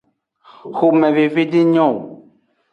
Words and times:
Xomeveve 0.77 1.43
denyo 1.51 1.85
o. 1.89 1.91